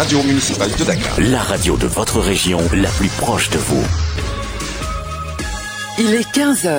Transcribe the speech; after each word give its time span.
radio 0.00 0.22
municipale 0.30 0.72
de 0.78 0.84
Dakar. 0.90 1.12
La 1.36 1.42
radio 1.52 1.72
de 1.84 1.88
votre 1.98 2.18
région, 2.32 2.60
la 2.86 2.90
plus 2.98 3.08
proche 3.24 3.46
de 3.50 3.58
vous. 3.68 3.84
Il 6.04 6.10
est 6.20 6.28
15h. 6.36 6.76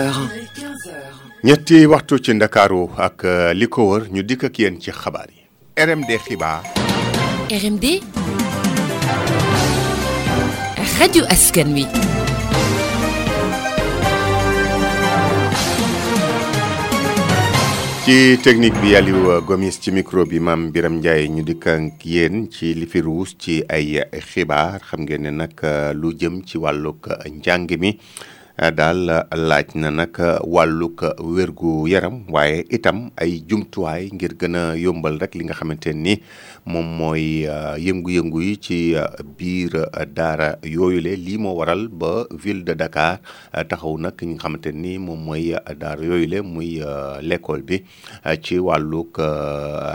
ñetti 1.44 1.86
waxtu 1.86 2.16
ci 2.24 2.32
ndakaaru 2.34 2.84
ak 3.08 3.18
euh, 3.26 3.54
li 3.60 3.68
ko 3.74 3.82
wër 3.92 4.04
ñu 4.14 4.22
dikk 4.30 4.44
ak 4.50 4.56
ci 4.56 4.90
yi 5.36 5.46
rmd 5.88 6.12
xibaar 6.26 6.62
rmd 7.64 7.86
radio 11.00 11.24
askan 11.36 11.70
ci 18.10 18.42
technique 18.42 18.74
bi 18.82 18.98
Aliou 18.98 19.38
Gomis 19.46 19.78
ci 19.78 19.92
micro 19.94 20.26
bi 20.26 20.40
maam 20.42 20.72
Biram 20.74 20.96
Ndiaye 20.98 21.28
ñu 21.30 21.44
dikkank 21.46 22.02
yéen 22.10 22.48
ci 22.50 22.72
li 22.74 22.88
ruus 23.06 23.36
ci 23.38 23.62
ay 23.70 24.02
xibaar 24.26 24.82
xam 24.82 25.06
ngeen 25.06 25.30
ne 25.30 25.30
nag 25.30 25.54
lu 25.94 26.10
jëm 26.18 26.40
ci 26.42 26.58
wàllug 26.58 27.06
njàng 27.38 27.70
mi 27.78 27.94
daal 28.78 29.06
laaj 29.50 29.76
na 29.78 29.92
nag 29.94 30.16
wàllug 30.42 31.06
wérgu 31.22 31.86
yaram 31.88 32.26
waaye 32.34 32.66
itam 32.74 33.12
ay 33.16 33.44
jumtuwaay 33.46 34.10
ngir 34.10 34.34
gën 34.42 34.56
a 34.58 34.66
yombal 34.82 35.22
rek 35.22 35.36
li 35.38 35.46
nga 35.46 35.54
xamante 35.60 35.94
ni 35.94 36.18
moom 36.70 36.86
mooy 36.86 37.50
euh, 37.50 37.76
yëngu-yëngu 37.82 38.40
yi 38.46 38.54
ci 38.62 38.78
euh, 38.94 39.10
biir 39.38 39.74
euh, 39.76 40.06
daara 40.06 40.50
yooyule 40.62 41.16
lii 41.18 41.38
moo 41.42 41.56
waral 41.58 41.88
ba 41.88 42.12
ville 42.30 42.64
de 42.64 42.74
Dakar 42.78 43.18
taxaw 43.52 43.98
nag 43.98 44.14
ñi 44.22 44.34
nga 44.36 44.44
xamante 44.44 44.70
ni 44.74 44.92
moom 45.00 45.18
mooy 45.26 45.52
daara 45.82 46.04
yooyule 46.10 46.40
muy 46.52 46.80
l'école 47.28 47.64
bi 47.68 47.82
ci 48.46 48.60
wàllug 48.68 49.18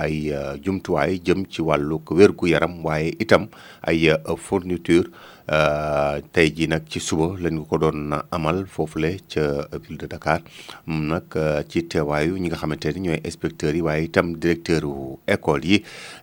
ay 0.02 0.16
jumtuwaay 0.64 1.12
jëm 1.26 1.46
ci 1.52 1.62
wàllug 1.62 2.10
wérgu 2.18 2.48
yaram 2.52 2.74
waaye 2.84 3.14
itam 3.22 3.46
ay 3.88 4.10
fourniture 4.46 5.06
Euh, 5.52 6.22
tey 6.32 6.46
jii 6.56 6.66
nag 6.72 6.86
ci 6.88 6.96
suba 7.04 7.36
lañ 7.36 7.58
ko 7.68 7.76
doon 7.76 7.98
na 8.10 8.22
amal 8.32 8.62
foofule 8.64 9.18
ca 9.28 9.42
ville 9.82 9.98
de 10.00 10.06
Dakar 10.08 10.38
moom 10.88 11.10
nag 11.12 11.28
euh, 11.36 11.60
ci 11.68 11.82
teewaayu 11.86 12.38
ñi 12.40 12.48
nga 12.48 12.56
xamante 12.62 12.86
ni 12.96 13.02
ñooy 13.12 13.20
inspecteurs 13.22 13.76
yi 13.76 13.82
waaye 13.84 14.06
itam 14.08 14.38
directeur 14.40 14.82
u 14.88 15.18
école 15.28 15.64
yi 15.68 15.82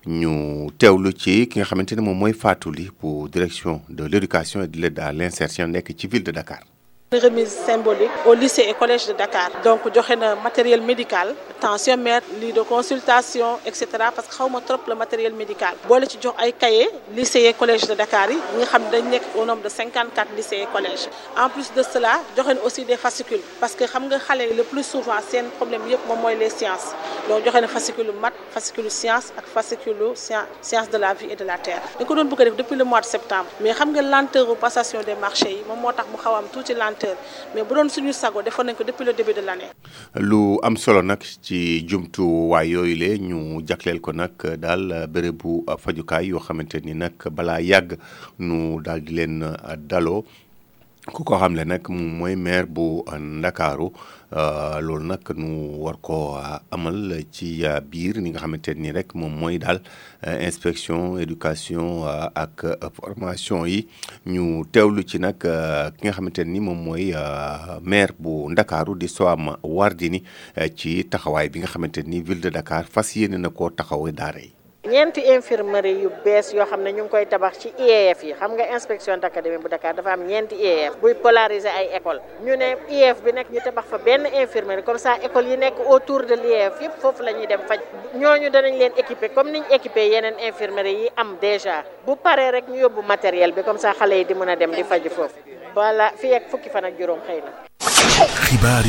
ñu 0.09 0.33
teewlu 0.80 1.14
ci 1.14 1.45
ki 1.47 1.61
nga 1.61 1.69
xamante 1.69 1.94
ni 1.94 2.02
moom 2.02 2.17
mooy 2.17 2.33
Fatou 2.33 2.72
Ly 2.73 2.89
pour 2.97 3.30
direction 3.30 3.83
de 3.94 4.03
l' 4.09 4.16
éducation 4.17 4.64
et 4.64 4.67
de 4.73 4.80
l' 4.81 4.89
l' 5.16 5.22
insertion 5.22 5.67
nekk 5.69 5.94
ci 5.95 6.08
ville 6.09 6.23
de 6.25 6.31
Dakar. 6.33 6.61
remise 7.20 7.50
symbolique 7.50 8.09
au 8.26 8.34
lycée 8.34 8.66
et 8.70 8.73
collège 8.73 9.06
de 9.06 9.12
Dakar 9.12 9.50
donc 9.66 9.81
j'ai 9.94 10.14
un 10.14 10.36
matériel 10.36 10.80
médical 10.80 11.36
mère, 12.00 12.22
lit 12.40 12.54
de 12.54 12.62
consultation 12.62 13.59
etc. 13.66 13.86
parce 14.16 14.28
que 14.30 14.34
xaw 14.34 14.48
trop 14.66 14.78
le 14.88 14.95
matériel 14.95 15.34
médical 15.34 15.73
Si 15.86 16.08
ci 16.12 16.17
jox 16.22 16.34
ay 16.42 16.54
cahier 16.54 16.88
lycée 17.14 17.42
et 17.42 17.54
collège 17.54 17.82
de 17.86 17.95
Dakar 17.95 18.30
Nous 18.30 18.62
avons 18.62 18.92
xam 18.92 19.20
au 19.36 19.44
nombre 19.45 19.62
de 19.62 19.67
54 19.70 20.30
lycées 20.38 20.56
et 20.62 20.67
collèges 20.72 21.09
en 21.38 21.50
plus 21.50 21.70
de 21.76 21.84
cela 21.84 22.22
y 22.38 22.42
aussi 22.66 22.86
des 22.86 22.95
fascicules 22.95 23.42
parce 23.59 23.76
que 23.76 23.84
xam 23.84 24.04
nga 24.08 24.17
le 24.58 24.64
plus 24.64 24.84
souvent 24.86 25.12
c'est 25.28 25.39
un 25.39 25.50
problème 25.58 25.82
yëpp 25.89 26.08
moom 26.08 26.26
les 26.39 26.50
sciences 26.50 26.95
donc 27.28 27.42
j'ai 27.44 27.54
un 27.64 27.67
fascicule 27.67 28.14
maths 28.21 28.39
fascicule 28.54 28.89
science 28.89 29.33
ak 29.38 29.45
fascicule 29.54 30.14
science 30.16 30.89
de 30.89 30.98
la 30.98 31.14
vie 31.14 31.27
et 31.30 31.36
de 31.36 31.44
la 31.44 31.58
terre 31.58 31.82
Nous 32.00 32.05
avons 32.10 32.23
depuis 32.23 32.76
le 32.77 32.86
mois 32.86 33.02
de 33.02 33.05
septembre 33.05 33.50
mais 33.60 33.71
xam 33.73 33.92
nga 33.94 34.02
lenteur 34.02 34.55
passation 34.55 35.02
des 35.05 35.16
marchés 35.16 35.52
yi 35.58 35.64
moom 35.67 35.82
que 35.94 36.04
mu 36.11 36.17
xaw 36.23 37.01
secteur 37.02 37.17
mais 37.56 37.64
bu 37.64 37.73
doon 37.76 37.89
suñu 37.89 38.14
sago 38.14 38.42
defoon 38.42 38.72
lu 40.20 40.58
am 40.64 40.78
solo 40.78 41.02
nag 41.02 41.20
ci 41.23 41.80
jumtu 41.80 41.89
jumtuwaay 41.89 42.67
yooyu 42.73 42.95
le 42.95 43.17
ñu 43.20 43.62
jagleel 43.67 44.02
ko 44.02 44.12
nag 44.14 44.34
daal 44.60 45.08
bérébu 45.10 45.64
fajukaay 45.80 46.26
yoo 46.30 46.39
xamante 46.39 46.82
ni 46.86 46.94
nag 46.94 47.14
balaa 47.36 47.62
yàgg 47.62 47.98
nu 48.39 48.80
daal 48.82 49.02
di 49.02 49.14
leen 49.14 49.42
daloo. 49.89 50.26
ku 51.10 51.23
ko 51.26 51.34
xamle 51.42 51.64
nag 51.66 51.82
mooy 51.89 52.36
maire 52.45 52.67
bu 52.76 52.88
Ndakaaru 53.17 53.88
euh, 54.39 54.78
loolu 54.86 55.06
nag 55.12 55.26
nu 55.34 55.50
war 55.84 55.98
ko 56.02 56.38
euh, 56.38 56.60
amal 56.70 56.98
ci 57.32 57.66
euh, 57.66 57.80
biir 57.82 58.14
ni 58.22 58.30
nga 58.30 58.42
xamante 58.42 58.70
nii 58.82 58.92
rek 58.98 59.10
moom 59.20 59.34
mooy 59.42 59.56
daal 59.64 59.80
inspection 60.48 61.02
éducation 61.23 61.88
ak 62.44 62.56
formation 62.98 63.62
yi 63.72 63.80
ñu 64.34 64.45
teewlu 64.73 65.02
ci 65.10 65.17
nag 65.26 65.42
ki 65.95 66.00
nga 66.06 66.14
xamante 66.16 66.42
nii 66.45 66.62
moom 66.70 66.78
mooy 66.86 67.06
maire 67.89 68.14
bu 68.22 68.33
Ndakaaru 68.52 68.94
di 69.02 69.08
Soham 69.16 69.45
Wardini 69.78 70.20
ci 70.78 70.92
taxawaay 71.12 71.48
bi 71.52 71.58
nga 71.66 71.68
xamante 71.72 72.00
nii 72.06 72.22
ville 72.26 72.42
de 72.45 72.50
Dakar 72.58 72.86
fas 72.94 73.10
yéene 73.16 73.38
na 73.42 73.50
ko 73.50 73.70
taxaw 73.80 74.06
daara 74.20 74.39
yi 74.45 74.52
ñeenti 74.83 75.21
infirmerie 75.31 76.02
yu 76.02 76.09
bees 76.25 76.52
yoo 76.53 76.65
xam 76.65 76.81
ne 76.81 76.92
ñu 76.93 77.03
ngi 77.03 77.09
koy 77.11 77.25
tabax 77.27 77.58
ci 77.59 77.69
IEF 77.77 78.23
yi 78.23 78.33
xam 78.33 78.52
nga 78.55 78.65
inspection 78.71 79.19
d'académie 79.19 79.59
bu 79.59 79.67
Dakar 79.69 79.93
dafa 79.95 80.14
am 80.14 80.25
ñeenti 80.25 80.55
IEF 80.55 80.95
buy 80.99 81.14
polariser 81.21 81.69
ay 81.77 81.89
école 81.93 82.19
ñu 82.43 82.55
ne 82.58 82.77
IEF 82.89 83.21
bi 83.23 83.31
nekk 83.31 83.49
ñu 83.52 83.59
tabax 83.64 83.86
fa 83.87 83.97
benn 83.99 84.25
infirmerie 84.25 84.83
comme 84.83 84.97
ça 84.97 85.20
école 85.21 85.45
yi 85.52 85.58
nekk 85.58 85.75
autour 85.87 86.25
de 86.25 86.33
l'IEF 86.36 86.81
yëpp 86.81 86.99
foofu 86.99 87.21
la 87.23 87.31
ñuy 87.31 87.45
dem 87.45 87.59
faj 87.67 87.80
ñooñu 88.15 88.49
danañ 88.49 88.73
leen 88.77 88.93
équiper 88.97 89.31
comme 89.33 89.52
niñ 89.52 89.64
équiper 89.70 90.02
yeneen 90.09 90.39
infirmerie 90.47 90.93
yi 91.03 91.09
am 91.15 91.37
déjà 91.39 91.83
bu 92.05 92.15
paree 92.17 92.49
rek 92.52 92.67
ñu 92.67 92.80
yóbbu 92.80 93.03
matériel 93.03 93.52
bi 93.53 93.61
comme 93.61 93.77
ça 93.77 93.93
xale 93.93 94.17
yi 94.17 94.25
di 94.25 94.33
mën 94.33 94.49
a 94.49 94.55
dem 94.55 94.71
di 94.73 94.83
faj 94.83 95.03
foofu 95.09 95.39
voilà 95.75 96.11
fii 96.17 96.33
ak 96.33 96.49
fukki 96.49 96.70
fan 96.70 96.86
ak 96.86 96.97
juróom 96.97 97.21
xëy 97.27 97.41
na. 97.45 97.52
xibaar 98.49 98.83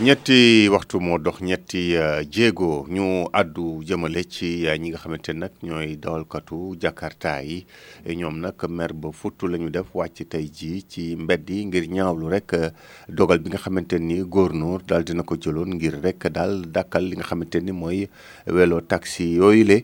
ñetti 0.00 0.68
waxtu 0.70 1.00
moo 1.00 1.18
dox 1.18 1.40
ñetti 1.42 1.96
euh, 1.96 2.22
jéego 2.30 2.86
ñu 2.88 3.26
àddu 3.32 3.82
jëmale 3.82 4.22
ci 4.30 4.64
euh, 4.68 4.76
ñi 4.78 4.90
nga 4.92 4.98
xamante 4.98 5.32
nag 5.34 5.50
ñooy 5.62 5.96
dawalkatu 5.98 6.76
jakarta 6.80 7.42
yi 7.42 7.66
ñoom 8.06 8.38
nag 8.38 8.54
mer 8.70 8.92
ba 8.92 9.10
futtu 9.12 9.48
la 9.48 9.58
ñu 9.58 9.70
def 9.70 9.90
wàcc 9.94 10.22
tey 10.30 10.46
jii 10.46 10.84
ci 10.88 11.16
mbedd 11.18 11.50
yi 11.50 11.64
ngir 11.66 11.88
ñaawlu 11.90 12.28
rek 12.30 12.54
euh, 12.54 12.70
dogal 13.08 13.40
bi 13.40 13.50
nga 13.50 13.58
xamante 13.58 13.98
ni 13.98 14.20
góor 14.22 14.54
noor 14.54 14.86
daal 14.86 15.02
dina 15.02 15.24
ko 15.26 15.34
jëloon 15.34 15.74
ngir 15.74 15.98
rek 16.00 16.28
daal 16.30 16.62
dàkkal 16.70 17.02
li 17.10 17.16
nga 17.18 17.26
xamante 17.32 17.58
ni 17.60 17.72
mooy 17.72 18.06
welo 18.46 18.78
taxi 18.80 19.32
yooyu 19.34 19.64
le 19.66 19.80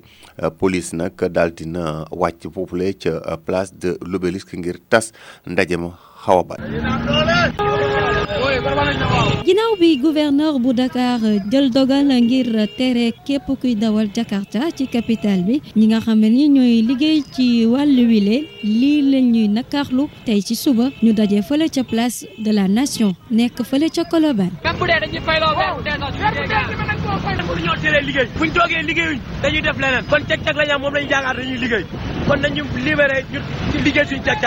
police 0.60 0.94
nag 0.94 1.18
daal 1.32 1.50
dina 1.54 2.04
wàcc 2.12 2.52
foofule 2.54 2.92
ca 3.02 3.34
place 3.36 3.74
de 3.74 3.98
l'Obélisque 4.06 4.54
ngir 4.54 4.78
tas 4.88 5.10
ndaje 5.44 5.74
ma 5.76 5.90
xaw 6.22 6.46
a 6.54 7.83
bi 9.80 9.98
gouverneur 10.00 10.60
bu 10.64 10.72
Dakar 10.76 11.18
euh, 11.24 11.38
jël 11.50 11.70
dogal 11.70 12.04
ngir 12.06 12.46
euh, 12.54 12.66
tere 12.78 13.12
képp 13.26 13.42
kuy 13.60 13.74
dawal 13.74 14.08
Jakarta 14.14 14.58
ci 14.76 14.86
capitale 14.86 15.42
bi 15.44 15.60
ñi 15.76 15.86
nga 15.88 16.14
ni 16.14 16.82
liggéey 16.82 17.24
ci 17.34 17.66
nakarlu 19.48 20.06
tey 20.24 20.40
ci 20.42 20.54
suba 20.56 20.90
ñu 21.02 21.12
daje 21.12 21.42
fële 21.42 21.66
place 21.88 22.26
de 22.38 22.50
la 22.52 22.68
nation 22.68 23.14
nekk 23.30 23.62
fële 23.64 23.88
la 30.54 30.78
kon 32.28 32.40
nañu 32.42 32.62
libéré 32.84 33.18
ñu 33.32 33.40
liggéey 33.84 34.06
suñu 34.08 34.22
jag 34.24 34.44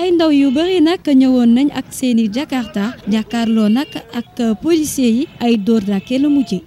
ay 0.00 0.10
ndaw 0.14 0.30
yu 0.30 0.50
bëri 0.54 0.78
nag 0.80 1.00
ñëwoon 1.06 1.48
nañ 1.54 1.68
ak 1.78 1.86
seen 1.90 2.18
i 2.22 2.28
jakarta 2.30 2.94
jàkkaarloo 3.10 3.66
nag 3.68 3.90
ak 4.18 4.30
euh, 4.40 4.54
policier 4.54 5.10
yi 5.10 5.24
ay 5.42 5.56
dóor 5.58 5.80
dàkkee 5.82 6.18
la 6.22 6.28
mujjee. 6.28 6.62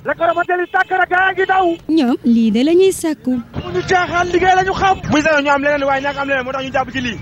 ñoom 1.97 2.15
lii 2.23 2.51
de 2.51 2.61
la 2.63 2.73
ñuy 2.75 2.91
sàkku. 2.91 3.39
bu 3.63 3.67
ñu 3.73 3.81
caaxaan 3.89 4.27
liggéey 4.27 4.55
la 4.55 4.63
ñu 4.67 4.73
xam. 4.75 4.97
bu 5.11 5.15
ñu 5.17 5.23
sañoon 5.23 5.43
ñu 5.45 5.51
am 5.51 5.63
leneen 5.63 5.83
waaye 5.87 6.01
ñàkk 6.03 6.19
am 6.19 6.27
leneen 6.27 6.43
moo 6.45 6.51
tax 6.53 6.63
ñu 6.65 6.71
jàpp 6.75 6.91
ci 6.93 7.01
lii. 7.01 7.19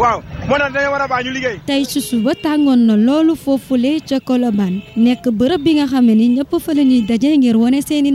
waaw 0.00 0.20
moo 0.48 0.58
tax 0.58 0.72
dañoo 0.74 0.90
war 0.94 1.02
a 1.02 1.08
baax 1.08 1.24
liggéey. 1.36 1.58
tey 1.66 1.84
ci 1.84 2.16
ba 2.24 2.32
tàngoon 2.34 2.82
na 2.86 2.96
loolu 2.96 3.34
foofu 3.36 3.76
foofule 3.76 4.02
ca 4.08 4.18
Colobane 4.20 4.82
nekk 4.96 5.24
bërëb 5.38 5.62
bi 5.64 5.72
nga 5.76 5.86
xam 5.86 6.06
ni 6.06 6.26
ñëpp 6.36 6.52
fa 6.64 6.74
la 6.74 6.82
daje 7.08 7.28
ngir 7.38 7.56
wane 7.56 7.80
seeni 7.82 8.10
i 8.10 8.14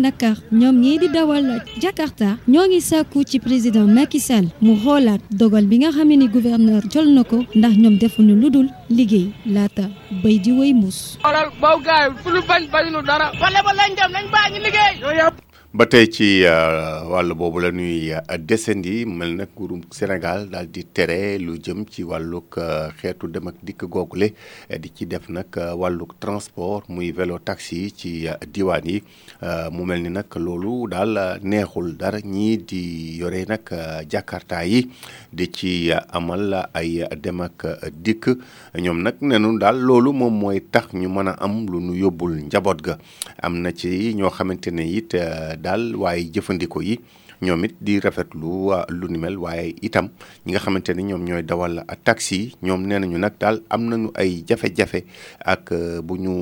ñoom 0.60 0.76
ñii 0.84 1.00
di 1.00 1.08
dawal 1.10 1.62
Jakarta 1.82 2.38
ñoo 2.48 2.68
ngi 2.68 2.82
sàkku 2.82 3.24
ci 3.26 3.40
président 3.40 3.88
Macky 3.88 4.20
Sall 4.20 4.48
mu 4.62 4.76
xoolaat 4.84 5.22
dogal 5.32 5.66
bi 5.68 5.78
nga 5.80 5.92
xam 5.92 6.08
ni 6.08 6.28
gouverneur 6.28 6.82
jël 6.92 7.08
na 7.14 7.24
ko 7.24 7.38
ndax 7.56 7.74
ñoom 7.78 7.96
defuñu 8.00 8.34
lu 8.42 8.50
dul 8.50 8.68
liggéey 8.90 9.32
laata 9.46 9.84
béy 10.24 10.40
di 10.40 10.52
wéy 10.52 10.74
muus. 10.74 11.18
xoolal 11.24 11.48
boobu 11.62 11.84
gars 11.86 12.12
fu 12.24 12.30
ñu 12.30 12.42
bañ 12.50 12.64
bañu 12.74 13.02
dara. 13.08 13.32
wala 13.42 13.60
ba 13.64 13.72
lañ 13.74 13.92
dem 13.98 14.12
nañ 14.12 14.26
baa 14.34 14.50
liggéey. 14.52 15.32
ba 15.72 15.86
tey 15.86 16.08
ci 16.10 16.42
euh, 16.50 17.04
wàll 17.06 17.30
boobu 17.38 17.60
la 17.62 17.70
ñuy 17.70 18.10
euh, 18.12 18.38
desandi 18.40 19.06
mel 19.06 19.36
nag 19.38 19.50
nguurum 19.56 19.82
Sénégal 19.92 20.50
daal 20.50 20.66
di 20.66 20.82
tere 20.92 21.38
lu 21.38 21.60
jëm 21.62 21.84
ci 21.88 22.02
wàllug 22.02 22.58
euh, 22.58 22.90
xeetu 22.98 23.28
dem 23.30 23.52
ak 23.54 23.62
dikk 23.62 23.86
googule 23.86 24.32
di 24.80 24.90
ci 24.96 25.06
def 25.06 25.30
nag 25.30 25.46
wàllug 25.78 26.16
transport 26.20 26.90
muy 26.90 27.12
vélo 27.12 27.38
taxi 27.38 27.94
ci 27.96 28.26
diwaan 28.52 28.82
yi 28.90 29.04
mu 29.72 29.86
mel 29.86 30.02
ni 30.02 30.10
nag 30.10 30.26
loolu 30.42 30.88
daal 30.90 31.38
neexul 31.44 31.96
dara 31.98 32.18
ñii 32.18 32.58
di 32.66 33.18
yore 33.20 33.46
nag 33.48 33.70
jakarta 34.10 34.64
yi 34.66 34.90
di 35.32 35.52
ci 35.54 35.92
amal 36.10 36.66
ay 36.74 37.06
demak 37.22 37.86
dikk 37.94 38.34
ñoom 38.74 39.04
nag 39.04 39.22
nenu 39.22 39.60
daal 39.60 39.78
loolu 39.78 40.14
moom 40.14 40.34
mooy 40.34 40.66
tax 40.72 40.96
ñu 40.98 41.06
mën 41.10 41.28
a 41.30 41.36
am 41.38 41.68
lu 41.70 41.80
ñu 41.80 41.94
yóbbul 41.94 42.42
njaboot 42.50 42.82
ga 42.82 42.98
am 43.44 43.62
na 43.62 43.70
ci 43.72 44.16
ñoo 44.18 44.32
xamante 44.34 44.72
ne 44.74 44.82
it 44.90 45.14
daal 45.60 45.96
waaye 46.00 46.30
jëfandikoo 46.34 46.82
yi 46.82 46.96
ñoom 47.42 47.62
it 47.68 47.76
di 47.80 48.00
rafet 48.04 48.28
lu 48.36 48.76
ni 49.08 49.16
mel 49.18 49.38
waaye 49.40 49.76
itam 49.82 50.10
ñi 50.46 50.52
nga 50.56 50.60
xamante 50.64 50.92
ni 50.92 51.04
ñoom 51.12 51.24
ñooy 51.24 51.44
dawal 51.44 51.84
taxi 52.04 52.36
yi 52.36 52.54
ñoom 52.64 52.84
nee 52.88 53.00
nañu 53.00 53.16
nag 53.18 53.36
daal 53.40 53.62
am 53.72 53.88
nañu 53.88 54.12
ay 54.20 54.44
jafe-jafe 54.48 55.08
ak 55.40 55.72
euh, 55.72 56.00
bu 56.04 56.20
ñu 56.20 56.34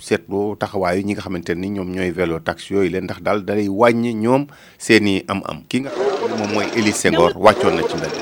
seetloo 0.00 0.56
taxawaayu 0.60 1.04
ñi 1.06 1.12
nga 1.16 1.24
xamante 1.24 1.56
ni 1.56 1.72
ñoom 1.72 1.88
ñooy 1.88 2.12
vélo 2.12 2.36
taxi 2.40 2.74
yooyu 2.76 2.90
leen 2.92 3.04
ndax 3.08 3.20
daal 3.24 3.40
day 3.44 3.64
wàññi 3.68 4.12
ñoom 4.14 4.44
seeni 4.76 5.24
am-am. 5.24 5.64
ki 5.68 5.84
nga 5.88 5.90
xamante 5.92 6.36
moom 6.36 6.52
mooy 6.52 6.68
Elie 6.76 6.92
Senghor 6.92 7.32
wàccoon 7.40 7.80
na 7.80 7.88
ci 7.88 7.96
mbedd. 7.96 8.14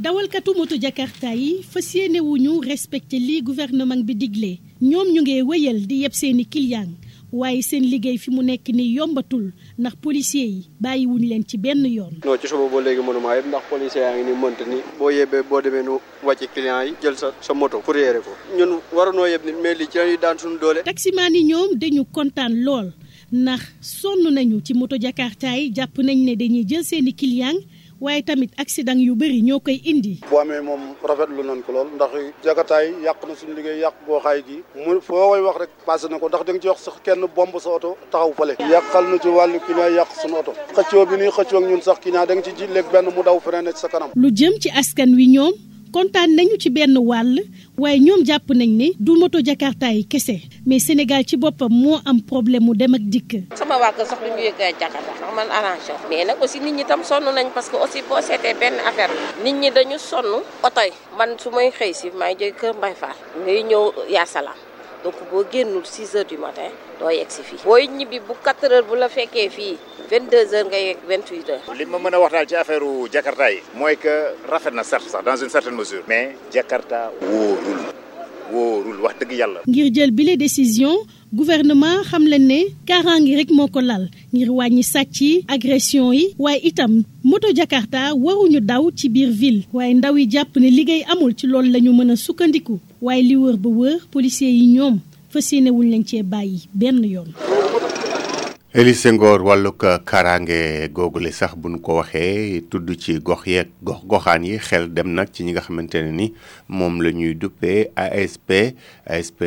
dawalkatu 0.00 0.56
moto 0.56 0.72
Jakarta 0.80 1.36
yi 1.36 1.60
fas 1.68 1.84
yéene 1.92 2.24
wuñu 2.24 2.64
respecté 2.64 3.20
bi 3.20 4.14
digle 4.16 4.52
ñoom 4.80 5.08
ñu 5.12 5.20
ngi 5.20 5.42
wëyal 5.44 5.84
di 5.84 6.00
yeb 6.08 6.16
seeni 6.16 6.48
client 6.48 6.96
waaye 7.40 7.60
seen 7.66 7.84
liggéey 7.90 8.18
fi 8.22 8.30
mu 8.36 8.42
nekk 8.48 8.66
ni 8.76 8.84
yombatul 8.96 9.44
ndax 9.80 9.94
policier 10.04 10.44
yi 10.54 10.60
bàyyi 10.82 11.04
wuñ 11.10 11.22
leen 11.30 11.44
ci 11.48 11.56
benn 11.56 11.82
yoon. 11.96 12.12
non 12.24 12.36
ci 12.38 12.46
sobo 12.46 12.68
ba 12.68 12.78
léegi 12.84 13.00
mënuma 13.08 13.30
yëpp 13.38 13.46
ndax 13.50 13.62
policier 13.72 14.02
yaa 14.04 14.14
ngi 14.18 14.24
ni 14.28 14.34
mënta 14.42 14.64
ni 14.68 14.78
boo 14.98 15.08
yebbee 15.10 15.42
boo 15.48 15.62
demee 15.64 15.82
nu 15.88 15.94
wàcc 16.26 16.44
client 16.54 16.86
yi 16.88 16.92
jël 17.02 17.16
sa 17.16 17.28
sa 17.40 17.52
moto 17.54 17.80
pour 17.80 17.96
ko 17.96 18.32
ñun 18.58 18.70
waranoo 18.96 19.26
yëpp 19.32 19.44
nit 19.46 19.58
mais 19.62 19.74
lii 19.78 19.88
ci 19.90 19.96
lañuy 19.98 20.18
daan 20.22 20.36
suñu 20.38 20.58
doole. 20.60 20.80
taximaan 20.84 21.34
yi 21.34 21.42
ñoom 21.50 21.70
dañu 21.80 22.04
kontaan 22.04 22.52
lool 22.66 22.92
ndax 23.32 23.60
sonn 23.80 24.28
nañu 24.32 24.60
ci 24.60 24.74
moto 24.74 24.96
jakartaa 25.00 25.56
yi 25.56 25.72
jàpp 25.76 25.96
nañ 26.04 26.18
ne 26.26 26.36
dañuy 26.36 26.64
jël 26.68 26.84
seen 26.84 27.00
seeni 27.00 27.12
client 27.16 27.56
waaye 28.06 28.22
tamit 28.28 28.50
accident 28.58 28.98
yu 29.06 29.14
bëri 29.14 29.40
ñoo 29.42 29.60
koy 29.60 29.78
indi. 29.86 30.14
bu 30.30 30.36
amee 30.42 30.60
moom 30.68 30.82
rafetlu 31.08 31.42
nañ 31.48 31.60
ko 31.66 31.70
lool 31.72 31.88
ndax 31.96 32.12
jagataay 32.44 32.86
yàq 33.06 33.20
na 33.28 33.34
suñu 33.38 33.54
liggéey 33.58 33.78
yàq 33.84 33.94
boo 34.06 34.18
xaay 34.24 34.40
gi 34.48 34.58
mu 34.84 35.00
foo 35.00 35.38
wax 35.46 35.56
rek 35.62 35.70
passé 35.88 36.06
na 36.10 36.18
ko 36.18 36.26
ndax 36.28 36.42
da 36.46 36.50
nga 36.52 36.62
ci 36.62 36.68
wax 36.72 36.80
sax 36.86 36.96
kenn 37.04 37.22
bomb 37.36 37.54
sa 37.64 37.70
oto 37.78 37.90
taxaw 38.10 38.32
fale 38.38 38.52
yàqal 38.72 39.04
na 39.10 39.16
ci 39.22 39.28
wàllu 39.36 39.58
ki 39.66 39.72
naa 39.76 39.90
yàq 39.96 40.10
suñu 40.20 40.36
oto 40.42 40.52
xëccoo 40.76 41.06
bi 41.10 41.16
nii 41.18 41.30
xëccoo 41.36 41.58
ak 41.60 41.64
ñun 41.68 41.82
sax 41.86 41.98
ki 42.02 42.10
naa 42.10 42.26
da 42.26 42.32
nga 42.34 42.42
ci 42.46 42.50
ji 42.58 42.66
léeg 42.74 42.86
benn 42.92 43.06
mu 43.14 43.22
daw 43.24 43.38
freiné 43.46 43.70
ci 43.74 43.78
sa 43.82 43.88
kanam. 43.92 44.10
lu 44.22 44.28
jëm 44.38 44.54
ci 44.62 44.68
askan 44.80 45.10
wi 45.18 45.26
ñoom 45.34 45.54
kontaan 45.94 46.30
nañu 46.36 46.54
ci 46.62 46.68
benn 46.76 46.94
wàll 47.10 47.32
waaye 47.82 47.98
ñoom 48.06 48.20
jàpp 48.28 48.46
nañ 48.60 48.70
ne 48.80 48.86
du 49.06 49.12
moto 49.20 49.38
jakarta 49.46 49.88
yi 49.96 50.02
kese 50.12 50.36
mais 50.66 50.80
Sénégal 50.86 51.22
ci 51.28 51.36
boppam 51.42 51.68
moo 51.82 51.98
am 52.10 52.18
problème 52.30 52.64
mu 52.66 52.72
dem 52.80 52.94
ak 52.94 53.02
dikk. 53.12 53.30
sama 53.58 53.74
waa 53.82 53.92
kër 53.96 54.06
sax 54.10 54.18
du 54.24 54.28
ñu 54.34 54.40
yëg 54.48 54.56
jakarta 54.80 55.04
sax 55.20 55.28
man 55.36 55.48
arrangé 55.58 55.92
mais 56.08 56.24
nag 56.28 56.38
aussi 56.42 56.58
nit 56.64 56.72
ñi 56.78 56.84
tam 56.90 57.00
sonn 57.08 57.26
nañ 57.36 57.46
parce 57.54 57.68
que 57.70 57.76
aussi 57.84 58.00
boo 58.08 58.16
seetee 58.28 58.56
benn 58.60 58.76
affaire 58.88 59.12
nit 59.44 59.52
ñi 59.60 59.68
dañu 59.76 59.96
sonn 60.10 60.28
oto 60.66 60.80
man 61.18 61.30
su 61.42 61.48
may 61.56 61.68
xëyee 61.78 61.94
si 61.98 62.08
may 62.20 62.32
jóge 62.40 62.50
kër 62.60 62.72
mbay 62.78 62.94
Fall 63.00 63.16
ngay 63.44 63.62
ñëw 63.68 63.82
yaa 64.14 64.24
salaam 64.34 64.56
donc 65.02 65.14
boo 65.30 65.44
génnul 65.50 65.84
6 65.84 66.14
heures 66.16 66.26
du 66.30 66.38
matin 66.38 66.70
doo 66.98 67.10
yegg 67.10 67.30
si 67.30 67.42
boy 67.64 67.86
booy 68.10 68.20
bu 68.26 68.34
4 68.46 68.72
heures 68.72 68.86
bu 68.88 68.94
la 68.96 69.08
fekkee 69.08 69.48
fi 69.56 69.68
22 70.10 70.54
heures 70.54 70.66
ngay 70.70 70.96
28 71.08 71.50
heures. 71.50 71.62
li 71.78 71.84
ma 71.84 71.98
mën 71.98 72.14
a 72.14 72.44
ci 72.46 72.56
affaireu 72.56 73.08
Jakarta 73.12 73.50
yi. 73.50 73.60
mooy 73.74 73.96
que 73.96 74.14
rafet 74.48 74.74
na 74.74 74.84
sax 74.84 75.02
dans 75.24 75.36
une 75.36 75.48
certaine 75.50 75.74
mesure. 75.74 76.02
mais 76.06 76.36
Jakarta 76.52 77.10
wo 77.20 77.91
wóorul 78.52 78.96
ngir 79.66 79.90
jël 79.94 80.10
bile 80.10 80.36
décision 80.36 80.92
gouvernement 81.32 82.02
xam 82.04 82.24
leen 82.28 82.46
ne 82.46 82.58
kaaraange 82.86 83.32
rek 83.38 83.50
moo 83.56 83.66
ko 83.68 83.80
lal 83.80 84.08
ngir 84.32 84.50
wàññi 84.50 84.82
sàcc 84.82 85.16
yi 85.20 85.44
agression 85.48 86.12
yi 86.12 86.34
waaye 86.38 86.60
itam 86.62 87.02
moto 87.24 87.48
Jakarta 87.56 88.14
waruñu 88.14 88.60
daw 88.60 88.90
ci 88.94 89.08
biir 89.08 89.30
ville. 89.30 89.64
waaye 89.72 89.94
ndaw 89.94 90.16
yi 90.18 90.26
jàpp 90.30 90.56
ne 90.56 90.68
liggéey 90.68 91.04
amul 91.10 91.34
ci 91.34 91.46
lool 91.46 91.70
la 91.70 91.80
ñu 91.80 91.92
mën 91.92 92.12
a 92.12 92.16
sukkandiku 92.16 92.78
waaye 93.00 93.22
li 93.22 93.36
wër 93.36 93.56
ba 93.56 93.68
wër 93.68 93.98
policier 94.10 94.50
yi 94.50 94.66
ñoom 94.76 94.98
fas 95.30 95.46
yéene 95.52 95.70
wuñ 95.70 96.04
cee 96.08 96.22
bàyyi 96.22 96.68
benn 96.74 97.02
yoon. 97.04 97.32
Eli 98.74 98.94
Senghor 98.94 99.42
wàllug 99.44 99.84
kaaraange 100.08 100.88
googu 100.96 101.20
li 101.20 101.30
sax 101.30 101.52
bu 101.60 101.68
ñu 101.68 101.80
ko 101.84 101.92
waxee 102.00 102.62
tudd 102.70 102.88
ci 103.02 103.18
gox 103.20 103.44
yeeg 103.44 103.68
gox 103.84 104.00
goxaan 104.08 104.46
yi 104.48 104.56
xel 104.68 104.86
dem 104.96 105.12
nag 105.12 105.28
ci 105.34 105.44
ñi 105.44 105.52
nga 105.52 105.60
xamante 105.60 106.00
ne 106.00 106.10
ni 106.12 106.26
moom 106.68 107.02
la 107.02 107.10
ñuy 107.12 107.34
duppee 107.34 107.92
ASP 108.00 108.48
ASP 109.04 109.40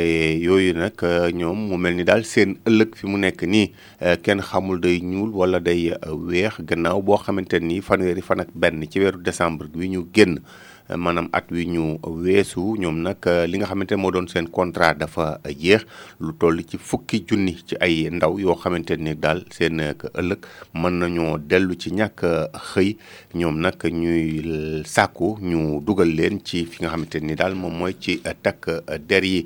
yooyu 0.46 0.78
nag 0.78 0.94
euh, 1.02 1.32
ñoom 1.34 1.58
mu 1.70 1.78
mel 1.78 1.96
ni 1.98 2.06
daal 2.06 2.24
seen 2.24 2.54
ëllëg 2.70 2.94
fi 2.98 3.08
mu 3.10 3.18
nekk 3.18 3.42
nii 3.50 3.68
euh, 4.06 4.16
kenn 4.22 4.46
xamul 4.46 4.78
day 4.80 5.02
ñuul 5.02 5.34
wala 5.34 5.60
day 5.60 5.90
euh, 6.06 6.14
weex 6.30 6.62
gannaaw 6.62 7.02
boo 7.02 7.18
xamante 7.18 7.58
ni 7.60 7.82
fanweeri 7.82 8.22
fan 8.22 8.42
ak 8.46 8.54
benn 8.54 8.86
ci 8.92 9.00
weeru 9.02 9.24
décembre 9.26 9.66
bi 9.74 9.90
ñu 9.90 10.06
génn. 10.14 10.38
maanaam 10.94 11.30
at 11.34 11.50
wi 11.52 11.66
ñu 11.66 11.98
weesu 12.04 12.76
ñoom 12.80 13.02
nag 13.02 13.18
euh, 13.26 13.46
li 13.50 13.58
nga 13.58 13.66
xamante 13.66 13.92
ne 13.92 13.98
moo 14.02 14.12
doon 14.12 14.28
seen 14.28 14.48
contrat 14.50 14.94
dafa 14.98 15.40
jeex 15.50 15.82
lu 16.22 16.34
toll 16.38 16.62
ci 16.66 16.78
fukki 16.78 17.24
junni 17.28 17.56
ci 17.66 17.76
ay 17.82 18.10
ndaw 18.12 18.38
yoo 18.40 18.54
xamante 18.56 18.94
ni 19.00 19.16
daal 19.16 19.42
seen 19.52 19.80
euh, 19.80 19.94
ëllëg 20.14 20.46
mën 20.74 21.00
nañoo 21.00 21.38
dellu 21.40 21.74
ci 21.80 21.90
ñàkk 21.92 22.24
euh, 22.24 22.48
xëy 22.74 22.96
ñoom 23.36 23.60
nag 23.60 23.82
ñuy 23.90 24.84
sàkku 24.86 25.38
ñu 25.42 25.82
dugal 25.82 26.10
leen 26.16 26.40
ci 26.46 26.66
fi 26.66 26.84
nga 26.86 26.90
xamante 26.94 27.16
ni 27.20 27.36
daal 27.36 27.56
moom 27.56 27.74
mooy 27.78 27.98
ci 28.00 28.20
takk 28.22 28.70
der 29.10 29.24
yi 29.24 29.46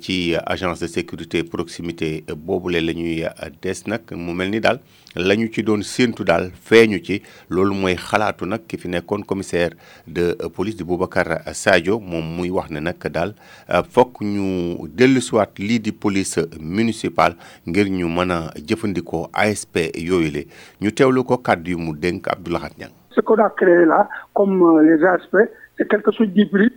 ci 0.00 0.34
agence 0.46 0.80
de 0.80 0.86
sécurité 0.86 1.42
proximité 1.42 2.24
boobule 2.36 2.78
la 2.80 2.92
ñuy 2.92 3.24
des 3.62 3.82
nag 3.86 4.02
mu 4.14 4.32
mel 4.32 4.50
ni 4.50 4.60
daal 4.60 4.78
la 5.18 5.34
ci 5.50 5.62
doon 5.66 5.82
séentu 5.82 6.22
daal 6.22 6.50
feeñu 6.54 6.98
ci 7.02 7.20
loolu 7.50 7.74
mooy 7.74 7.96
xalaatu 7.98 8.46
nag 8.46 8.60
ki 8.70 8.76
fi 8.78 8.88
nekkoon 8.88 9.24
commissaire 9.26 9.74
de 10.06 10.32
police 10.54 10.76
di 10.78 10.84
Boubacar 10.86 11.42
Sadio 11.54 11.98
moom 11.98 12.22
muy 12.22 12.50
wax 12.50 12.70
ne 12.70 12.78
nag 12.78 12.96
daal 13.10 13.34
euh, 13.68 13.82
fokk 13.90 14.20
ñu 14.22 14.86
dellusiwaat 14.94 15.58
lii 15.58 15.80
di 15.80 15.92
police 15.92 16.38
municipale 16.60 17.34
ngir 17.66 17.90
ñu 17.90 18.06
mën 18.08 18.30
a 18.30 18.40
jëfandikoo 18.64 19.26
ASP 19.32 19.88
yooyu 19.98 20.30
le 20.30 20.46
ñu 20.80 20.92
teewlu 20.92 21.24
ko 21.24 21.38
kàddu 21.38 21.70
yi 21.72 21.76
mu 21.76 21.94
dénk 21.98 22.28
at 22.28 22.38
Niang. 22.78 22.90
ce 23.10 23.20
qu'on 23.20 23.38
a 23.38 23.50
créé 23.50 23.84
là 23.84 24.08
comme 24.34 24.62
euh, 24.62 24.82
les 24.82 25.04
aspects 25.04 25.50
quelque 25.84 26.10
chose 26.16 26.28
d'hybride. 26.34 26.72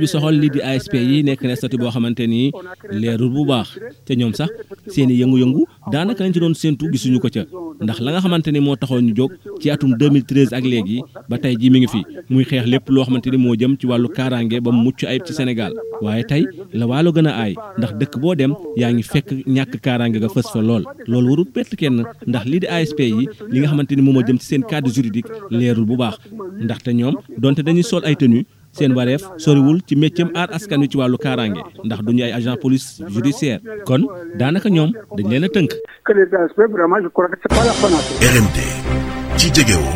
bi 0.00 0.06
soxal 0.06 0.34
lii 0.42 0.50
di 0.50 0.60
ASP 0.60 0.92
yi 0.94 1.22
nekk 1.24 1.42
na 1.42 1.54
statut 1.56 1.78
boo 1.80 1.90
xamante 1.94 2.24
ni 2.32 2.50
leerul 2.90 3.30
bu 3.34 3.44
baax 3.46 3.78
te 4.06 4.12
ñoom 4.14 4.32
sax 4.34 4.50
seen 4.92 5.10
i 5.10 5.16
yëngu-yëngu 5.22 5.62
daanaka 5.92 6.24
lañ 6.24 6.32
ci 6.34 6.40
doon 6.40 6.54
séentu 6.54 6.86
suñu 6.96 7.18
ko 7.20 7.28
ca 7.28 7.44
ndax 7.82 8.00
la 8.00 8.10
nga 8.12 8.20
xamante 8.20 8.48
ni 8.52 8.60
moo 8.60 8.76
taxoon 8.76 9.02
ñu 9.08 9.14
jóg 9.16 9.32
ci 9.60 9.70
atum 9.70 9.92
2013 9.96 10.54
ak 10.54 10.64
léegi 10.72 11.00
ba 11.28 11.38
tey 11.38 11.54
jii 11.60 11.70
mi 11.70 11.80
ngi 11.80 11.88
fi 11.94 12.00
muy 12.30 12.44
xeex 12.44 12.66
lépp 12.66 12.88
loo 12.88 13.04
xamante 13.04 13.28
ni 13.32 13.36
moo 13.36 13.54
jëm 13.56 13.76
ci 13.78 13.86
wàllu 13.86 14.08
kaaraange 14.08 14.60
ba 14.60 14.70
mu 14.70 14.82
mucc 14.86 15.04
ayib 15.04 15.24
ci 15.26 15.32
senegal 15.34 15.72
waaye 16.00 16.24
tey 16.24 16.44
la 16.72 16.86
waa 16.86 16.94
waalo 16.94 17.10
gën 17.12 17.26
a 17.26 17.32
aay 17.42 17.54
ndax 17.78 17.92
dëkk 18.00 18.14
boo 18.20 18.34
dem 18.34 18.52
yaa 18.76 18.92
ngi 18.92 19.02
fekk 19.02 19.28
ñàkk 19.54 19.74
kaaraange 19.84 20.18
ga 20.22 20.28
fës 20.34 20.46
fa 20.52 20.60
lool 20.62 20.84
loolu 21.06 21.28
warul 21.30 21.46
pett 21.54 21.70
kenn 21.80 22.04
ndax 22.28 22.44
lii 22.50 22.60
di 22.60 22.66
ASP 22.76 23.00
yi 23.16 23.24
li 23.52 23.58
nga 23.60 23.68
xamante 23.70 23.92
ni 23.96 24.02
moo 24.02 24.22
jëm 24.26 24.38
ci 24.38 24.46
seen 24.46 24.62
cadre 24.70 24.88
juridique 24.94 25.30
leerul 25.50 25.84
bu 25.90 25.96
baax 25.96 26.16
seen 28.76 28.92
wareef 28.94 29.22
soriwul 29.38 29.78
ci 29.86 29.94
métier 29.96 30.26
aar 30.34 30.48
askan 30.56 30.80
wi 30.82 30.88
ci 30.90 30.96
wàllu 31.00 31.18
kaaraange 31.24 31.60
ndax 31.84 32.00
duñu 32.06 32.22
ay 32.24 32.32
agent 32.38 32.58
police 32.64 32.86
judiciaire 33.14 33.60
kon 33.88 34.02
daanaka 34.38 34.68
ñoom 34.70 34.90
dañ 35.16 35.28
leen 35.32 35.44
a 35.48 35.48
tënk. 35.56 35.70
RMD 38.34 38.56
ci 39.38 39.46
jegewoo 39.54 39.94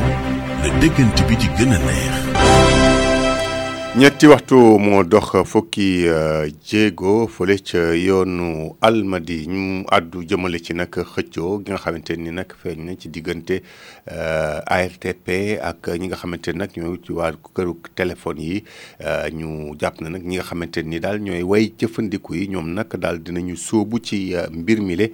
la 0.62 0.68
déggante 0.80 1.20
bi 1.28 1.34
di 1.40 1.46
gën 1.56 1.72
a 1.76 1.78
neex. 1.86 2.14
ñetti 3.96 4.26
waxtu 4.28 4.78
moo 4.78 5.02
dox 5.02 5.42
fukki 5.48 6.06
euh, 6.06 6.44
jéego 6.62 7.26
fële 7.26 7.56
ca 7.60 7.94
yoonu 7.96 8.76
almadi 8.84 9.46
ñu 9.48 9.86
àddu 9.90 10.20
jëmale 10.28 10.58
ci 10.62 10.74
nag 10.76 10.90
xëccoo 10.92 11.62
gi 11.64 11.72
nga 11.72 11.78
xamante 11.80 12.10
ni 12.20 12.30
nag 12.30 12.52
feeñ 12.62 12.84
na 12.84 12.92
ci 13.00 13.08
diggante 13.08 13.62
euh, 14.12 14.60
ARTP 14.66 15.58
ak 15.64 15.88
ñi 15.98 16.06
nga 16.10 16.16
xamante 16.20 16.48
ni 16.52 16.58
nag 16.60 16.70
ñooy 16.76 17.00
ci 17.02 17.12
waa 17.16 17.32
këru 17.32 17.74
téléphone 17.96 18.38
yi 18.42 18.62
euh, 19.00 19.30
ñu 19.32 19.72
jàpp 19.80 20.02
na 20.04 20.10
nag 20.12 20.22
ñi 20.22 20.36
nga 20.36 20.44
xamante 20.44 20.82
ni 20.84 21.00
daal 21.00 21.18
ñooy 21.20 21.42
way 21.42 21.72
jëfandiku 21.80 22.34
yi 22.36 22.46
ñoom 22.50 22.68
nag 22.74 22.92
daal 22.96 23.18
dinañu 23.22 23.56
sóobu 23.56 23.98
ci 24.04 24.34
mbir 24.52 24.82
mi 24.82 24.96
le 24.96 25.10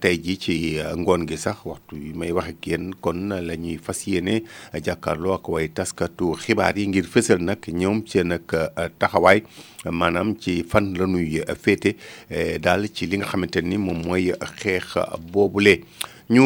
tey 0.00 0.16
jii 0.16 0.38
ci 0.40 0.56
ngoon 0.96 1.26
gi 1.28 1.36
sax 1.36 1.60
waxtu 1.66 1.96
yi 2.00 2.14
may 2.16 2.32
wax 2.32 2.48
ak 2.50 3.00
kon 3.02 3.28
lañuy 3.44 3.76
fas 3.76 4.06
yéene 4.06 4.42
jàkkaarloo 4.72 5.34
ak 5.36 5.48
way 5.50 5.68
taskatu 5.68 6.32
xibaar 6.40 6.74
yi 6.78 6.86
ngir 6.88 7.04
fësal 7.04 7.44
nag 7.44 7.60
ñoom. 7.68 8.02
seen 8.14 8.30
ak 8.32 8.46
euh, 8.54 8.88
taxawaay 9.02 9.42
maanaam 9.90 10.30
ci 10.38 10.54
fan 10.70 10.86
la 10.98 11.06
ñuy 11.12 11.40
euh, 11.42 11.54
féete 11.62 11.90
euh, 12.30 12.54
daal 12.64 12.86
ci 12.94 13.06
li 13.10 13.18
nga 13.18 13.26
xamante 13.32 13.58
ni 13.66 13.76
moom 13.84 14.00
mooy 14.06 14.30
xeex 14.60 14.86
boobule. 15.32 15.74
ñu 16.34 16.44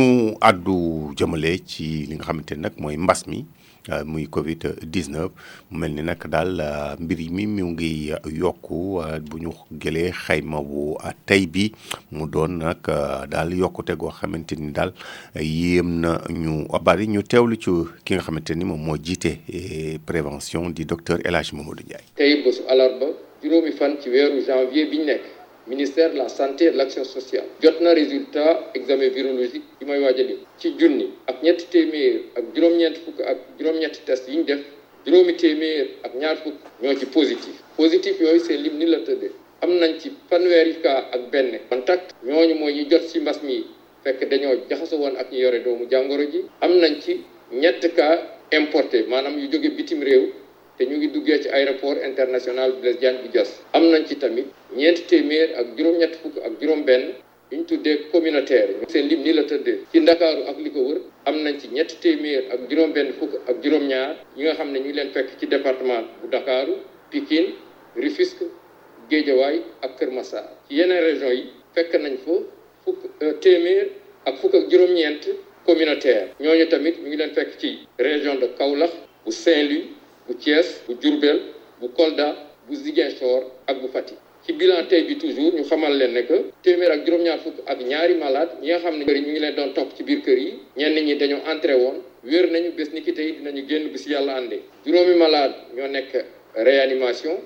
àddu 0.49 0.77
jëmale 1.19 1.51
ci 1.71 1.85
li 2.09 2.15
nga 2.17 2.27
xamante 2.29 2.53
ni 2.57 2.63
nag 2.65 2.75
mooy 2.83 2.97
mbas 3.05 3.21
mi 3.31 3.39
Euh, 3.91 4.05
muy 4.05 4.29
Covid 4.29 4.85
19 4.85 5.33
mu 5.73 5.79
mel 5.81 5.95
ni 5.97 6.03
nag 6.05 6.21
daal 6.29 6.61
euh, 6.61 6.93
mi 7.01 8.05
yokku 8.37 9.01
euh, 9.01 9.19
bu 9.25 9.39
ñu 9.41 9.51
xayma 10.13 10.61
bu 10.61 10.93
tey 11.25 11.47
bi 11.47 11.73
mu 12.13 12.29
doon 12.29 12.61
nag 12.61 12.85
ñu 16.29 17.17
ni 18.69 19.99
prévention 20.05 20.69
di 20.71 20.85
docteur 20.85 21.19
El 21.25 21.35
Mamadou 21.55 21.81
Ndiaye 21.81 22.21
ministère 25.69 26.11
de 26.13 26.19
la 26.19 26.29
santé 26.29 26.67
et 26.67 26.71
de 26.73 26.77
l'action 26.77 27.05
sociale 27.05 27.45
Jotna 27.63 27.93
résultat 27.93 28.71
examen 28.75 29.09
virologique 29.13 29.63
yi 29.81 29.87
may 29.87 30.01
waaj 30.03 30.19
ci 30.61 30.75
junni 30.81 31.07
ak 31.31 31.37
ñetti 31.45 31.67
téeméer 31.71 32.15
ak 32.37 32.45
juroom 32.57 32.75
ñeenti 32.81 33.01
fuk 33.05 33.21
ak 33.21 33.37
juroom 33.59 33.77
ñetti 33.79 34.01
test 34.07 34.29
yi 34.29 34.37
ñu 34.39 34.45
def 34.45 34.61
juróomi 35.05 35.35
téeméer 35.37 35.85
ak 36.03 36.13
ñaar 36.21 36.37
fuk 36.43 36.55
ñoo 36.83 36.95
ci 36.99 37.07
positif 37.07 37.55
positif 37.77 38.21
yooyu 38.21 38.41
c'est 38.41 38.57
lim 38.57 38.77
ni 38.79 38.87
la 38.87 38.99
tëddee 39.01 39.33
am 39.61 39.73
nañ 39.81 39.93
ci 40.01 40.09
fanweeri 40.31 40.75
cas 40.83 41.05
ak 41.15 41.23
benn 41.33 41.59
contact 41.69 42.15
ñooñu 42.25 42.55
mooy 42.55 42.73
ñu 42.75 42.91
jot 42.91 43.05
ci 43.09 43.21
mbas 43.21 43.39
mi 43.43 43.65
fekk 44.05 44.21
dañoo 44.31 44.55
jaxasu 44.71 44.97
woon 44.97 45.17
ak 45.19 45.31
ñu 45.33 45.39
yore 45.39 45.61
doomu 45.63 45.85
jàngoro 45.91 46.23
ji 46.33 46.41
am 46.61 46.73
nañ 46.81 47.01
ci 47.01 47.21
ñett 47.53 47.95
cas 47.95 48.19
importé 48.53 49.05
maanaam 49.09 49.39
yu 49.39 49.51
jóge 49.53 49.71
bitim 49.77 50.03
réew 50.03 50.29
te 50.79 50.87
ñu 50.87 50.97
ngi 50.97 51.11
duggee 51.11 51.41
ci 51.43 51.49
aéroport 51.51 51.99
international 52.07 52.77
Blaise 52.81 53.01
Diagne 53.03 53.19
bu 53.23 53.29
Diass 53.35 53.51
am 53.75 53.83
nañ 53.91 54.07
ci 54.07 54.15
tamit 54.23 54.47
ñeenti 54.79 55.03
téeméer 55.11 55.53
ak 55.59 55.67
juróom-ñett 55.77 56.15
fukk 56.23 56.37
ak 56.47 56.53
juróom-benn 56.63 57.05
ñu 57.53 57.65
tuddee 57.67 58.07
communautaire 58.13 58.77
seen 58.87 59.09
lim 59.09 59.21
ni 59.23 59.33
la 59.33 59.43
tëddee 59.43 59.79
ci 59.91 60.01
ndakaaru 60.01 60.43
ak 60.51 60.59
li 60.65 60.71
ko 60.71 60.81
wër 60.89 60.99
am 61.27 61.43
nañ 61.43 61.55
ci 61.61 61.67
ñett 61.75 61.99
téeméer 62.01 62.45
ak 62.55 62.61
juróom-benn 62.71 63.13
fukk 63.19 63.33
ak 63.51 63.57
juróom-ñaar 63.63 64.11
ñi 64.37 64.43
nga 64.45 64.55
xam 64.55 64.71
ne 64.73 64.79
ñu 64.81 64.93
leen 64.95 65.11
fekk 65.11 65.29
ci 65.39 65.47
département 65.49 66.03
bu 66.21 66.27
ndakaaru 66.29 66.75
Pikine 67.11 67.51
Rufisque 67.97 68.45
Guédiawaye 69.11 69.61
ak 69.83 69.99
Kër 69.99 70.11
Massar 70.13 70.47
ci 70.69 70.77
yeneen 70.79 71.01
région 71.05 71.33
yi 71.33 71.45
fekk 71.75 71.93
nañ 72.05 72.15
fa 72.25 72.35
fukk 72.85 72.99
euh, 73.23 73.33
téeméer 73.43 73.91
ak 74.27 74.37
fukk 74.41 74.55
ak 74.55 74.71
juróom-ñeent 74.71 75.25
communautaire 75.67 76.27
ñooñu 76.41 76.67
tamit 76.69 76.95
ñu 77.03 77.09
ngi 77.09 77.17
leen 77.17 77.33
fekk 77.35 77.59
ci 77.59 77.71
région 77.99 78.35
de 78.39 78.47
Kaolack 78.59 78.93
bu 79.25 79.33
Saint-Louis 79.33 79.98
bu 80.29 80.35
Thiès 80.39 80.77
bu 80.89 81.03
Diourbel 81.03 81.41
bu 81.81 81.95
Kolda 81.95 82.37
bu 82.69 82.77
Ziguinchor 82.77 83.43
ak 83.69 83.83
bu 83.83 83.89
fati 83.89 84.15
ci 84.47 84.51
bilan 84.61 84.89
tey 84.91 85.01
bi 85.09 85.15
toujours 85.19 85.53
ñu 85.55 85.63
xamal 85.71 85.93
leen 85.99 86.13
ne 86.17 86.23
que 86.29 86.37
téeméer 86.63 86.91
ak 86.95 87.01
juróom-ñaar 87.07 87.39
fukk 87.45 87.59
ak 87.73 87.79
malade 88.23 88.53
ñi 88.63 88.67
nga 88.69 88.79
xam 88.83 88.95
ne 88.99 89.05
ñu 89.05 89.29
ngi 89.33 89.41
leen 89.43 89.55
doon 89.57 89.69
topp 89.77 89.95
ci 89.97 90.03
biir 90.07 90.21
kër 90.25 90.39
yi 90.39 90.51
ñenn 90.79 91.05
ñi 91.07 91.15
dañoo 91.21 91.41
entré 91.53 91.75
woon 91.75 91.97
wér 92.25 92.45
nañu 92.53 92.71
bés 92.77 92.91
ni 92.93 93.01
dinañu 93.01 93.63
génn 93.69 93.89
bu 93.93 93.99
si 93.99 94.11
yàlla 94.11 94.33
àndee 94.37 95.15
malade 95.23 95.55
ñoo 95.77 95.89
nekk 95.89 96.13
réanimation 96.67 97.37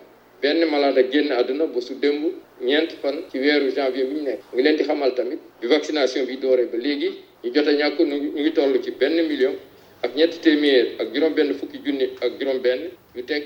benn 0.42 0.60
malade 0.70 0.98
ak 1.00 1.10
génn 1.12 1.32
àdduna 1.32 1.66
ba 1.66 1.80
su 1.80 1.94
démb 1.94 2.24
ñeent 2.60 2.90
fan 3.02 3.16
ci 3.30 3.38
weeru 3.38 3.70
janvier 3.76 4.06
bi 4.06 4.14
ñu 4.14 4.22
nekk 4.22 4.40
ngi 4.52 4.62
leen 4.62 4.76
xamal 4.76 5.14
tamit 5.14 5.38
bi 5.60 5.66
vaccination 5.66 6.24
bi 6.26 6.36
dooree 6.36 6.68
ba 6.70 6.78
ak 10.04 10.10
ñetti 10.18 10.36
téeméer 10.46 10.86
ak 11.00 11.06
juróom-benn 11.14 11.50
fukki 11.58 11.78
junni 11.86 12.06
ak 12.24 12.30
juróom-benn 12.38 12.82
yu 13.14 13.22
teg 13.30 13.42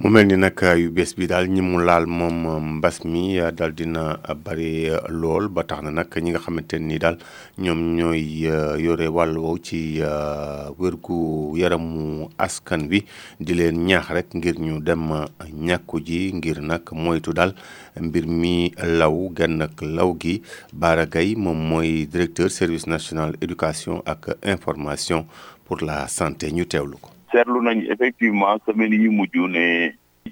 mu 0.00 0.10
mel 0.14 0.26
ni 0.30 0.36
nag 0.38 0.60
yu 0.78 0.90
bees 0.94 1.14
bi 1.18 1.26
daal 1.26 1.48
ñi 1.50 1.58
mu 1.60 1.82
laal 1.82 2.06
moom 2.06 2.78
mbas 2.78 3.02
mi 3.04 3.36
daal 3.50 3.72
dina 3.74 4.18
bari 4.38 4.90
lool 5.10 5.48
ba 5.50 5.64
tax 5.66 5.82
na 5.82 5.90
nag 5.90 6.08
ñi 6.14 6.30
nga 6.30 6.38
xamante 6.38 6.76
ni 6.78 6.98
daal 7.02 7.18
ñoom 7.58 7.96
ñooy 7.98 8.46
uh, 8.46 8.78
yore 8.78 9.08
wàll 9.10 9.34
woowu 9.38 9.58
ci 9.62 9.98
uh, 10.00 10.70
wérgu 10.78 11.58
yaramu 11.58 12.28
askan 12.38 12.86
bi 12.88 13.04
di 13.42 13.54
leen 13.58 13.86
ñaax 13.90 14.08
rek 14.14 14.28
ngir 14.38 14.58
ñu 14.62 14.78
dem 14.80 15.10
uh, 15.10 15.26
ñàkku 15.50 15.98
ji 16.04 16.30
ngir 16.34 16.60
nag 16.62 16.82
moytu 16.94 17.32
daal 17.34 17.54
mbir 18.00 18.26
mi 18.26 18.70
law 18.78 19.30
genn 19.34 19.62
ak 19.62 19.82
law 19.82 20.14
gi 20.14 20.42
Bara 20.72 21.06
moom 21.36 21.58
mooy 21.58 22.06
directeur 22.06 22.50
service 22.50 22.86
national 22.86 23.34
éducation 23.42 24.00
ak 24.06 24.30
information. 24.46 25.26
pour 25.68 25.78
la 25.84 26.08
santé 26.08 26.50
ñu 26.50 26.64
teewlu 26.64 26.96
ko. 27.04 27.10
seetlu 27.32 27.60
nañ 27.62 27.78
effectivement 27.92 28.56
semaine 28.66 28.94
yi 29.02 29.08
mujj 29.18 29.34
ne 29.54 29.64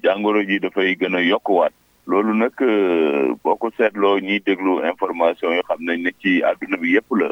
jàngoro 0.03 0.41
ji 0.49 0.59
dafay 0.59 0.95
gën 0.99 1.15
a 1.19 1.39
waat 1.57 1.73
loolu 2.07 2.33
nag 2.43 2.53
euh, 2.61 3.35
boo 3.43 3.55
ko 3.55 3.69
seetloo 3.77 4.19
ñiy 4.27 4.39
déglu 4.47 4.71
information 4.91 5.53
yoo 5.57 5.63
xam 5.69 5.81
nañ 5.85 5.97
ne 6.03 6.11
ci 6.21 6.41
àdduna 6.49 6.77
bi 6.77 6.93
yépp 6.97 7.09
la 7.19 7.29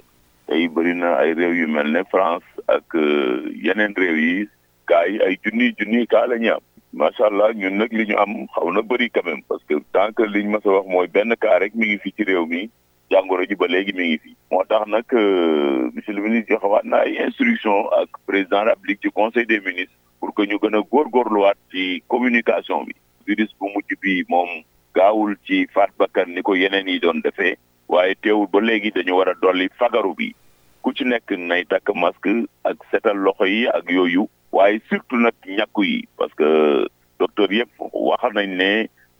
tey 0.48 0.68
bëri 0.68 0.94
na 1.02 1.10
ay 1.22 1.34
réew 1.34 1.54
yu 1.62 1.68
mel 1.68 1.90
ne 1.92 2.02
France 2.14 2.46
ak 2.68 2.96
euh, 2.96 3.42
yeneen 3.66 3.94
réew 3.98 4.16
yi 4.26 4.48
kaa 4.86 5.06
yi 5.10 5.18
ay 5.26 5.36
junni 5.44 5.74
junniy 5.80 6.06
kaa 6.08 6.28
la 6.28 6.36
am 6.54 6.62
macha 6.94 7.26
allah 7.26 7.50
ñun 7.58 7.78
nag 7.80 7.92
li 7.92 8.06
ñu 8.06 8.16
am 8.24 8.32
xaw 8.54 8.70
na 8.72 8.82
bëri 8.82 9.10
quand 9.10 9.26
même 9.26 9.42
parce 9.50 9.64
que 9.68 9.74
tant 9.96 10.16
liñ 10.34 10.48
ma 10.52 10.60
sa 10.62 10.70
wax 10.70 10.86
mooy 10.88 11.08
benn 11.08 11.34
kaa 11.40 11.58
rek 11.60 11.74
mi 11.76 11.88
ngi 11.88 11.98
fi 12.04 12.12
ci 12.14 12.24
réew 12.24 12.46
mi 12.46 12.70
jàngoro 13.14 13.46
ji 13.50 13.56
ba 13.62 13.68
léegi 13.70 13.94
mi 13.94 14.06
ngi 14.18 14.32
euh, 14.52 15.90
monsieur 15.94 16.14
le 16.14 16.22
ministre 16.22 16.58
président 18.26 18.64
République 18.64 19.12
conseil 19.14 19.46
des 19.46 19.60
ministres 19.60 19.94
pour 20.20 20.34
que 20.34 20.42
ñu 20.44 20.58
gën 20.62 20.76
a 20.76 20.82
góorgóorluwaat 20.82 21.58
ci 21.72 22.04
communication 22.08 22.84
bi. 22.86 22.96
virus 23.28 23.54
bu 23.60 23.68
mucc 23.68 23.90
bi 24.02 24.24
ci 25.44 25.68
ko 26.44 26.56
yi 26.58 26.64
ba 26.68 28.06
dañu 29.42 30.14
bi 30.16 30.34
ku 30.82 30.92
ci 30.94 31.04
nekk 31.06 31.32
nay 31.38 31.64
masque 31.96 32.48
ak 32.64 32.78
setal 32.92 33.18
loxo 33.18 33.46
yi 33.46 33.68
surtout 34.90 35.18
nag 35.20 35.36
parce 36.18 36.34
que 36.34 36.88
docteur 37.20 37.50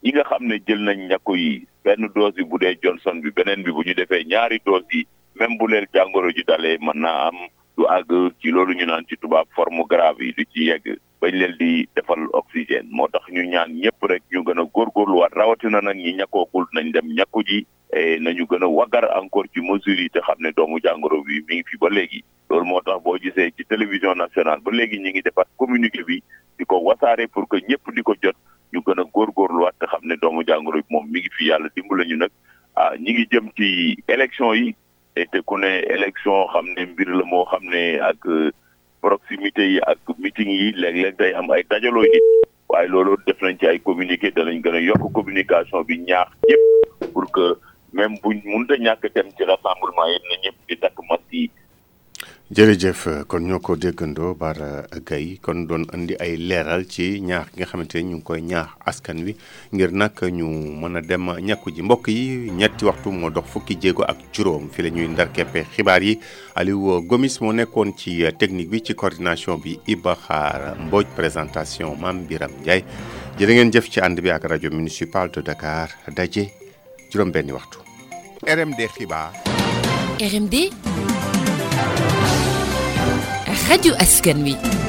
ñi 0.02 0.10
nga 0.12 0.24
xam 0.28 0.42
ne 0.46 0.58
jël 0.66 0.80
nañ 0.84 0.98
ñàkku 1.08 1.34
yi 1.36 1.66
benn 1.84 2.08
doos 2.14 2.34
bi 2.34 2.44
bu 2.44 2.58
dee 2.60 2.76
Johnson 2.82 3.20
bi 3.24 3.30
beneen 3.32 3.62
bi 3.64 3.72
bu 3.72 3.80
ñu 3.82 3.94
defee 3.94 4.24
ñaari 4.28 4.60
dose 4.66 4.84
yi 4.92 5.06
même 5.36 5.56
bu 5.58 5.66
leen 5.68 5.86
jàngoro 5.92 6.30
ji 6.36 6.44
dalee 6.46 6.76
mën 6.80 7.00
naa 7.00 7.28
am 7.32 7.36
du 7.78 7.84
àgg 7.86 8.12
ci 8.40 8.50
loolu 8.52 8.74
ñu 8.74 8.84
naan 8.86 9.06
ci 9.08 9.16
tubaab 9.16 9.46
forme 9.56 9.84
grave 9.88 10.20
yi 10.22 10.32
di 10.36 10.44
ci 10.52 10.68
yegg 10.68 11.00
bañ 11.20 11.32
leen 11.32 11.56
di 11.58 11.88
defal 11.96 12.20
oxygène 12.34 12.88
moo 12.90 13.08
tax 13.08 13.24
ñu 13.32 13.42
ñaan 13.48 13.72
ñëpp 13.72 14.04
rek 14.04 14.22
ñu 14.32 14.42
gën 14.44 14.58
a 14.60 14.64
góorgóorluwaat 14.64 15.32
rawatina 15.32 15.80
nag 15.80 15.96
ñi 15.96 16.12
ñàkkoogul 16.20 16.66
nañ 16.74 16.92
dem 16.92 17.08
ñàkku 17.16 17.40
ji 17.46 17.66
e 17.96 18.18
nañu 18.20 18.44
gën 18.46 18.62
a 18.64 18.68
waggar 18.68 19.08
encore 19.16 19.48
ci 19.54 19.60
mesure 19.60 19.96
yi 20.00 20.10
te 20.10 20.20
xam 20.20 20.36
ne 20.40 20.52
doomu 20.52 20.76
jàngoro 20.84 21.22
bi 21.24 21.40
mi 21.48 21.56
ngi 21.56 21.62
fi 21.66 21.76
ba 21.80 21.88
léegi 21.88 22.22
loolu 22.50 22.66
moo 22.66 22.80
tax 22.82 23.02
boo 23.02 23.16
gisee 23.18 23.50
ci 23.56 23.64
télévision 23.64 24.14
national 24.14 24.60
ba 24.60 24.70
léegi 24.72 24.98
ñu 24.98 25.08
ngi 25.10 25.22
defar 25.22 25.46
communiqué 25.56 26.02
bi 26.04 26.22
di 26.58 26.64
ko 26.66 26.80
wasaare 26.84 27.26
pour 27.28 27.48
que 27.48 27.56
ñëpp 27.68 27.94
di 27.94 28.02
ko 28.02 28.14
jot 28.22 28.36
ñu 28.72 28.80
gën 28.82 28.98
a 29.00 29.04
góorgóorluwaat 29.04 29.75
ne 30.06 30.14
doomu 30.22 30.42
jàngoro 30.46 30.78
bi 30.80 30.88
moom 30.94 31.04
mi 31.12 31.18
ngi 31.20 31.30
fi 31.36 31.44
yàlla 31.50 31.68
dimb 31.74 31.90
ñu 32.08 32.16
nag 32.22 32.32
ah 32.80 32.92
ñi 33.04 33.10
ngi 33.14 33.24
jëm 33.32 33.46
ci 33.56 33.66
élection 34.14 34.50
yi 34.60 34.66
te 35.32 35.38
ku 35.48 35.54
ne 35.62 35.70
élection 35.96 36.40
xam 36.52 36.66
ne 36.76 36.82
mbir 36.92 37.08
la 37.18 37.24
moo 37.32 37.44
xam 37.50 37.62
ne 37.72 37.82
ak 38.10 38.18
euh, 38.36 38.50
proximité 39.04 39.62
yi 39.72 39.78
ak 39.92 39.98
meeting 40.22 40.50
yi 40.58 40.66
léeg-léeg 40.82 41.14
day 41.20 41.32
am 41.38 41.48
ay 41.54 41.62
dajaloo 41.70 42.04
yi 42.10 42.18
waaye 42.70 42.88
loolu 42.92 43.12
def 43.26 43.38
nañ 43.44 43.54
ci 43.60 43.64
ay 43.66 43.78
communiqué 43.86 44.28
danañ 44.36 44.58
gën 44.64 44.76
a 44.76 44.80
yokk 44.88 45.04
communication 45.16 45.78
bi 45.88 45.94
ñaax 46.08 46.30
ñëpp 46.48 46.64
pour 47.12 47.24
que 47.34 47.44
même 47.98 48.16
buñ 48.22 48.36
mënut 48.46 48.70
a 48.70 48.76
ñàkk 48.86 49.02
dem 49.14 49.28
ci 49.36 49.42
rassemblement 49.50 50.06
yi 50.12 50.18
na 50.28 50.36
ñëpp 50.44 50.56
di 50.68 50.74
takk 50.82 50.96
mat 51.08 51.22
yi 51.34 51.44
jërëjëf 52.48 53.06
kon 53.26 53.40
ñoo 53.46 53.58
ko 53.58 53.74
déggandoo 53.74 54.34
Bara 54.38 54.86
Gaye 55.02 55.38
kon 55.42 55.66
doon 55.66 55.82
indi 55.94 56.14
ay 56.20 56.36
leeral 56.38 56.84
ci 56.86 57.18
ñaax 57.20 57.48
gi 57.50 57.58
nga 57.58 57.66
xamante 57.66 57.94
ni 57.98 58.04
ñu 58.10 58.16
ngi 58.16 58.22
koy 58.22 58.40
ñaax 58.40 58.68
askan 58.86 59.18
wi 59.26 59.34
ngir 59.74 59.90
nag 59.90 60.14
ñu 60.30 60.46
mën 60.78 60.96
a 60.96 61.00
dem 61.00 61.26
ñàkku 61.42 61.74
ji 61.74 61.82
mbokk 61.82 62.06
yi 62.06 62.50
ñetti 62.54 62.84
waxtu 62.84 63.10
moo 63.10 63.30
dox 63.30 63.46
fukki 63.50 63.74
jéego 63.80 64.04
ak 64.04 64.18
juróom 64.32 64.68
fi 64.70 64.82
la 64.82 64.90
ñuy 64.90 65.08
ndarkeppe 65.08 65.64
xibaar 65.76 66.02
yi 66.02 66.20
Aliou 66.54 67.02
Gomis 67.02 67.40
moo 67.40 67.52
nekkoon 67.52 67.92
ci 67.98 68.22
technique 68.38 68.70
bi 68.70 68.80
ci 68.82 68.94
coordination 68.94 69.58
bi 69.58 69.80
Iba 69.86 70.14
Xaar 70.14 70.76
Mbodj 70.86 71.08
présentation 71.16 71.96
Mame 71.98 72.28
Biram 72.30 72.52
Ndiaye 72.60 72.84
jërë 73.40 73.52
ngeen 73.58 73.72
jëf 73.72 73.90
ci 73.90 74.00
ànd 74.00 74.20
bi 74.22 74.30
ak 74.30 74.44
rajo 74.46 74.70
municipal 74.70 75.28
de 75.34 75.42
Dakar 75.42 75.90
daje 76.14 76.52
juróom 77.10 77.32
benni 77.32 77.50
waxtu. 77.52 77.82
RMD 78.46 78.86
xibaar. 78.94 79.32
RMD. 80.20 80.70
راديو 83.70 83.94
اسكنوي 83.94 84.85